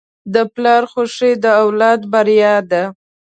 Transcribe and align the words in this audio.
د 0.33 0.35
پلار 0.53 0.83
خوښي 0.91 1.31
د 1.43 1.45
اولاد 1.63 1.99
بریا 2.13 2.55
ده. 2.71 2.83